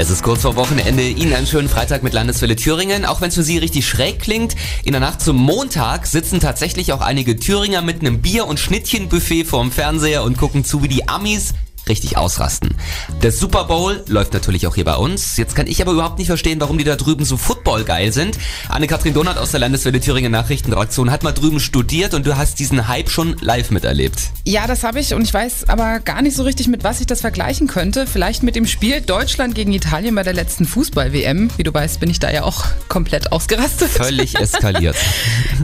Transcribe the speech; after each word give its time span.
Es 0.00 0.08
ist 0.08 0.22
kurz 0.22 0.40
vor 0.40 0.56
Wochenende. 0.56 1.02
Ihnen 1.02 1.34
einen 1.34 1.46
schönen 1.46 1.68
Freitag 1.68 2.02
mit 2.02 2.14
Landeswelle 2.14 2.56
Thüringen. 2.56 3.04
Auch 3.04 3.20
wenn 3.20 3.28
es 3.28 3.34
für 3.34 3.42
Sie 3.42 3.58
richtig 3.58 3.86
schräg 3.86 4.18
klingt, 4.18 4.56
in 4.82 4.92
der 4.92 5.00
Nacht 5.02 5.20
zum 5.20 5.36
Montag 5.36 6.06
sitzen 6.06 6.40
tatsächlich 6.40 6.94
auch 6.94 7.02
einige 7.02 7.36
Thüringer 7.36 7.82
mit 7.82 8.00
einem 8.00 8.22
Bier- 8.22 8.46
und 8.46 8.58
Schnittchenbuffet 8.58 9.44
vorm 9.44 9.70
Fernseher 9.70 10.22
und 10.22 10.38
gucken 10.38 10.64
zu, 10.64 10.82
wie 10.82 10.88
die 10.88 11.06
Amis 11.06 11.52
richtig 11.90 12.16
ausrasten. 12.16 12.74
Der 13.22 13.32
Super 13.32 13.64
Bowl 13.64 14.02
läuft 14.06 14.32
natürlich 14.32 14.66
auch 14.68 14.76
hier 14.76 14.84
bei 14.84 14.94
uns. 14.94 15.36
Jetzt 15.36 15.56
kann 15.56 15.66
ich 15.66 15.82
aber 15.82 15.92
überhaupt 15.92 16.18
nicht 16.18 16.28
verstehen, 16.28 16.60
warum 16.60 16.78
die 16.78 16.84
da 16.84 16.94
drüben 16.94 17.24
so 17.24 17.36
footballgeil 17.36 18.12
sind. 18.12 18.38
Anne-Kathrin 18.68 19.12
Donat 19.12 19.36
aus 19.36 19.50
der 19.50 19.60
Landeswelle 19.60 20.00
Thüringen 20.00 20.30
Nachrichtenredaktion 20.30 21.10
hat 21.10 21.24
mal 21.24 21.32
drüben 21.32 21.58
studiert 21.58 22.14
und 22.14 22.26
du 22.26 22.36
hast 22.36 22.60
diesen 22.60 22.86
Hype 22.86 23.10
schon 23.10 23.36
live 23.40 23.72
miterlebt. 23.72 24.30
Ja, 24.44 24.68
das 24.68 24.84
habe 24.84 25.00
ich 25.00 25.14
und 25.14 25.22
ich 25.22 25.34
weiß 25.34 25.68
aber 25.68 25.98
gar 25.98 26.22
nicht 26.22 26.36
so 26.36 26.44
richtig, 26.44 26.68
mit 26.68 26.84
was 26.84 27.00
ich 27.00 27.06
das 27.06 27.20
vergleichen 27.20 27.66
könnte. 27.66 28.06
Vielleicht 28.06 28.44
mit 28.44 28.54
dem 28.54 28.66
Spiel 28.66 29.00
Deutschland 29.00 29.56
gegen 29.56 29.72
Italien 29.72 30.14
bei 30.14 30.22
der 30.22 30.32
letzten 30.32 30.66
Fußball-WM. 30.66 31.50
Wie 31.56 31.64
du 31.64 31.74
weißt, 31.74 31.98
bin 31.98 32.08
ich 32.08 32.20
da 32.20 32.30
ja 32.30 32.44
auch 32.44 32.64
komplett 32.88 33.32
ausgerastet. 33.32 33.90
Völlig 33.90 34.34
eskaliert. 34.40 34.96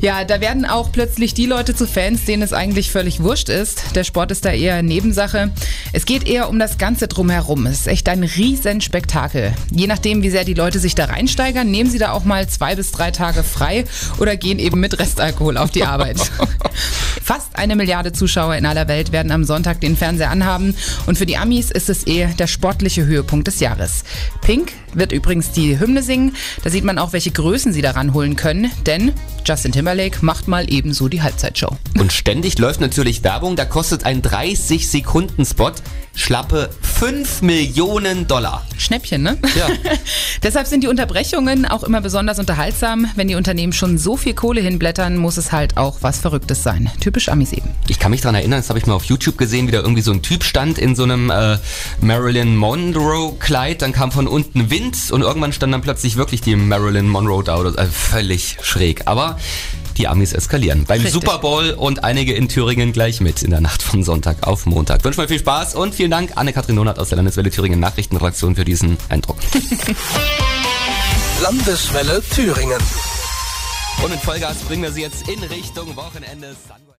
ja, 0.00 0.24
da 0.24 0.40
werden 0.40 0.64
auch 0.66 0.90
plötzlich 0.90 1.34
die 1.34 1.46
Leute 1.46 1.76
zu 1.76 1.86
Fans, 1.86 2.24
denen 2.24 2.42
es 2.42 2.52
eigentlich 2.52 2.90
völlig 2.90 3.22
wurscht 3.22 3.48
ist. 3.48 3.94
Der 3.94 4.02
Sport 4.02 4.32
ist 4.32 4.44
da 4.44 4.50
eher 4.50 4.82
Nebensache. 4.82 5.52
Es 5.92 6.04
geht 6.04 6.15
eher 6.24 6.48
um 6.48 6.60
das 6.60 6.78
Ganze 6.78 7.08
drumherum. 7.08 7.66
Es 7.66 7.80
ist 7.80 7.88
echt 7.88 8.08
ein 8.08 8.22
Riesenspektakel. 8.22 9.52
Je 9.72 9.88
nachdem, 9.88 10.22
wie 10.22 10.30
sehr 10.30 10.44
die 10.44 10.54
Leute 10.54 10.78
sich 10.78 10.94
da 10.94 11.06
reinsteigern, 11.06 11.68
nehmen 11.68 11.90
sie 11.90 11.98
da 11.98 12.12
auch 12.12 12.24
mal 12.24 12.48
zwei 12.48 12.76
bis 12.76 12.92
drei 12.92 13.10
Tage 13.10 13.42
frei 13.42 13.84
oder 14.18 14.36
gehen 14.36 14.58
eben 14.60 14.78
mit 14.78 14.98
Restalkohol 14.98 15.56
auf 15.56 15.72
die 15.72 15.84
Arbeit. 15.84 16.18
Fast 17.22 17.56
eine 17.58 17.74
Milliarde 17.74 18.12
Zuschauer 18.12 18.54
in 18.54 18.66
aller 18.66 18.86
Welt 18.86 19.10
werden 19.10 19.32
am 19.32 19.42
Sonntag 19.42 19.80
den 19.80 19.96
Fernseher 19.96 20.30
anhaben 20.30 20.76
und 21.06 21.18
für 21.18 21.26
die 21.26 21.36
Amis 21.36 21.72
ist 21.72 21.88
es 21.88 22.04
eher 22.04 22.28
der 22.28 22.46
sportliche 22.46 23.04
Höhepunkt 23.04 23.48
des 23.48 23.58
Jahres. 23.58 24.04
Pink 24.42 24.72
wird 24.94 25.12
übrigens 25.12 25.50
die 25.50 25.78
Hymne 25.78 26.02
singen. 26.02 26.36
Da 26.62 26.70
sieht 26.70 26.84
man 26.84 26.98
auch, 26.98 27.12
welche 27.12 27.30
Größen 27.30 27.72
sie 27.72 27.82
daran 27.82 28.14
holen 28.14 28.36
können, 28.36 28.70
denn 28.86 29.12
Justin 29.44 29.72
Timberlake 29.72 30.24
macht 30.24 30.48
mal 30.48 30.72
ebenso 30.72 31.08
die 31.08 31.22
Halbzeitshow. 31.22 31.76
Und 31.98 32.12
ständig 32.12 32.58
läuft 32.58 32.80
natürlich 32.80 33.24
Werbung, 33.24 33.56
da 33.56 33.64
kostet 33.64 34.04
ein 34.04 34.22
30 34.22 34.88
Sekunden 34.88 35.44
Spot 35.44 35.72
schlappe 36.16 36.70
5 36.80 37.42
Millionen 37.42 38.26
Dollar. 38.26 38.66
Schnäppchen, 38.78 39.22
ne? 39.22 39.38
Ja. 39.56 39.68
Deshalb 40.42 40.66
sind 40.66 40.82
die 40.82 40.88
Unterbrechungen 40.88 41.66
auch 41.66 41.84
immer 41.84 42.00
besonders 42.00 42.38
unterhaltsam. 42.38 43.06
Wenn 43.14 43.28
die 43.28 43.36
Unternehmen 43.36 43.72
schon 43.72 43.98
so 43.98 44.16
viel 44.16 44.34
Kohle 44.34 44.62
hinblättern, 44.62 45.16
muss 45.18 45.36
es 45.36 45.52
halt 45.52 45.76
auch 45.76 45.98
was 46.00 46.18
Verrücktes 46.18 46.62
sein. 46.62 46.90
Typisch 47.00 47.28
Amis 47.28 47.52
eben. 47.52 47.70
Ich 47.86 47.98
kann 47.98 48.10
mich 48.10 48.22
daran 48.22 48.34
erinnern, 48.34 48.58
das 48.58 48.70
habe 48.70 48.78
ich 48.78 48.86
mal 48.86 48.94
auf 48.94 49.04
YouTube 49.04 49.38
gesehen, 49.38 49.68
wie 49.68 49.72
da 49.72 49.78
irgendwie 49.78 50.02
so 50.02 50.10
ein 50.10 50.22
Typ 50.22 50.42
stand 50.42 50.78
in 50.78 50.96
so 50.96 51.04
einem 51.04 51.30
äh, 51.30 51.58
Marilyn 52.00 52.56
Monroe 52.56 53.36
Kleid, 53.38 53.82
dann 53.82 53.92
kam 53.92 54.10
von 54.10 54.26
unten 54.26 54.70
Wind 54.70 54.96
und 55.10 55.20
irgendwann 55.20 55.52
stand 55.52 55.72
dann 55.72 55.82
plötzlich 55.82 56.16
wirklich 56.16 56.40
die 56.40 56.56
Marilyn 56.56 57.08
Monroe 57.08 57.44
da 57.44 57.58
oder 57.58 57.78
also 57.78 57.92
völlig 57.92 58.56
schräg. 58.62 59.02
Aber 59.04 59.38
die 59.96 60.08
Amis 60.08 60.32
eskalieren. 60.32 60.84
Beim 60.84 61.00
Richtig. 61.00 61.12
Super 61.12 61.38
Bowl 61.38 61.70
und 61.70 62.04
einige 62.04 62.34
in 62.34 62.48
Thüringen 62.48 62.92
gleich 62.92 63.20
mit 63.20 63.42
in 63.42 63.50
der 63.50 63.60
Nacht 63.60 63.82
von 63.82 64.02
Sonntag 64.02 64.46
auf 64.46 64.66
Montag. 64.66 65.04
Wünsche 65.04 65.20
mal 65.20 65.28
viel 65.28 65.38
Spaß 65.38 65.74
und 65.74 65.94
vielen 65.94 66.10
Dank 66.10 66.32
Anne-Kathrin 66.36 66.76
Donat 66.76 66.98
aus 66.98 67.08
der 67.08 67.16
Landeswelle 67.16 67.50
Thüringen 67.50 67.80
Nachrichtenredaktion 67.80 68.54
für 68.54 68.64
diesen 68.64 68.96
Eindruck. 69.08 69.38
Landeswelle 71.42 72.22
Thüringen. 72.34 72.80
Und 74.02 74.10
mit 74.10 74.20
Vollgas 74.20 74.56
bringen 74.58 74.82
wir 74.82 74.92
Sie 74.92 75.02
jetzt 75.02 75.28
in 75.28 75.42
Richtung 75.42 75.96
Wochenende. 75.96 76.54